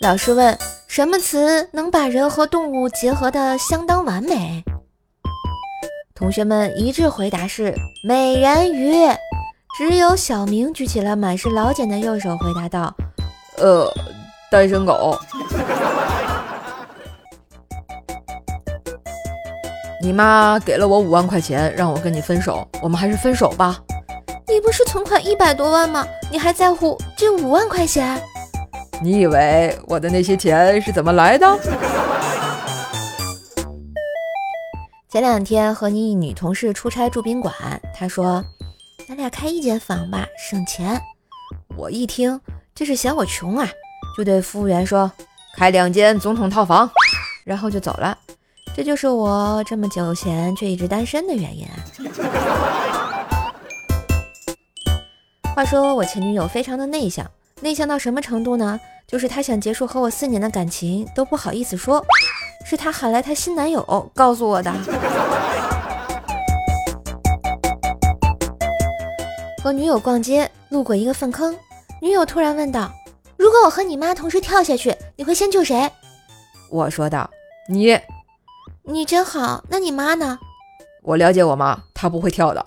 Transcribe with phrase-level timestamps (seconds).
[0.00, 0.56] 老师问：
[0.86, 4.62] 什么词能把人和动物结合的相当完美？
[6.14, 7.74] 同学们一致回答是
[8.06, 8.94] 美人鱼。
[9.76, 12.94] 只有小明举起了满是老茧的右手，回答道
[13.58, 13.92] ：“呃，
[14.50, 15.18] 单身狗。
[20.00, 23.78] ”你妈给了我五万块钱，让我跟你分手，我们还是分手吧。
[24.48, 26.06] 你不是存款一百多万吗？
[26.30, 28.22] 你还在乎这五万块钱？
[29.02, 31.46] 你以为我的那些钱是怎么来的？
[35.08, 37.54] 前两天和你女同事出差住宾馆，
[37.94, 38.44] 她说。
[39.08, 41.00] 咱俩开一间房吧，省钱。
[41.76, 42.40] 我一听，
[42.74, 43.68] 这是嫌我穷啊，
[44.18, 45.08] 就对服务员说
[45.56, 46.90] ：“开两间总统套房。”
[47.46, 48.18] 然后就走了。
[48.74, 51.76] 这就是我这么久前却一直单身的原因啊。
[55.54, 57.24] 话说我前女友非常的内向，
[57.62, 58.78] 内向到什么程度呢？
[59.06, 62.04] 就是她想结束和我四年的感情都不好意思说，
[62.66, 64.70] 是她喊来她新男友告诉我的。
[69.64, 71.56] 和女友逛街，路过一个粪坑，
[72.02, 72.92] 女友突然问道
[73.38, 75.90] ：“如果我和你妈同时跳下去，你会先救谁？”
[76.68, 77.30] 我说道
[77.70, 77.98] ：“你，
[78.82, 79.64] 你真好。
[79.70, 80.38] 那你妈呢？”
[81.02, 82.66] 我了解我妈，她不会跳的。